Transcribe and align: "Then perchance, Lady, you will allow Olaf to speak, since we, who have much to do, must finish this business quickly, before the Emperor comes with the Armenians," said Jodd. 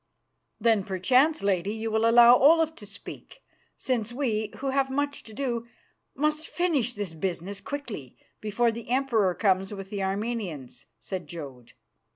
"Then 0.59 0.83
perchance, 0.83 1.43
Lady, 1.43 1.75
you 1.75 1.91
will 1.91 2.09
allow 2.09 2.35
Olaf 2.35 2.73
to 2.77 2.87
speak, 2.87 3.43
since 3.77 4.11
we, 4.11 4.51
who 4.57 4.71
have 4.71 4.89
much 4.89 5.21
to 5.21 5.31
do, 5.31 5.67
must 6.15 6.47
finish 6.47 6.93
this 6.93 7.13
business 7.13 7.61
quickly, 7.61 8.17
before 8.39 8.71
the 8.71 8.89
Emperor 8.89 9.35
comes 9.35 9.71
with 9.71 9.91
the 9.91 10.01
Armenians," 10.01 10.87
said 10.99 11.27
Jodd. 11.27 11.73